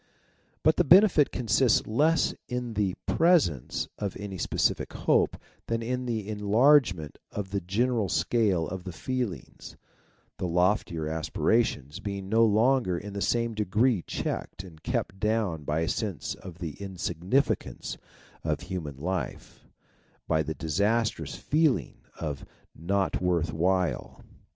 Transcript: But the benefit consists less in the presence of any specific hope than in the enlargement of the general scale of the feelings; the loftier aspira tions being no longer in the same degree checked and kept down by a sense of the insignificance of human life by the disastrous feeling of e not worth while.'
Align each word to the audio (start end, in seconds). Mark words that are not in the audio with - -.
But 0.63 0.77
the 0.77 0.83
benefit 0.83 1.31
consists 1.31 1.85
less 1.85 2.33
in 2.47 2.73
the 2.73 2.95
presence 3.05 3.87
of 3.99 4.17
any 4.17 4.39
specific 4.39 4.93
hope 4.93 5.37
than 5.67 5.83
in 5.83 6.07
the 6.07 6.27
enlargement 6.27 7.19
of 7.29 7.51
the 7.51 7.61
general 7.61 8.09
scale 8.09 8.67
of 8.67 8.83
the 8.83 8.91
feelings; 8.93 9.77
the 10.39 10.47
loftier 10.47 11.03
aspira 11.05 11.63
tions 11.63 11.99
being 11.99 12.29
no 12.29 12.43
longer 12.43 12.97
in 12.97 13.13
the 13.13 13.21
same 13.21 13.53
degree 13.53 14.01
checked 14.01 14.63
and 14.63 14.81
kept 14.81 15.19
down 15.19 15.65
by 15.65 15.81
a 15.81 15.87
sense 15.87 16.33
of 16.33 16.57
the 16.57 16.81
insignificance 16.81 17.95
of 18.43 18.61
human 18.61 18.97
life 18.97 19.67
by 20.27 20.41
the 20.41 20.55
disastrous 20.55 21.35
feeling 21.35 21.97
of 22.19 22.41
e 22.41 22.45
not 22.73 23.21
worth 23.21 23.53
while.' 23.53 24.19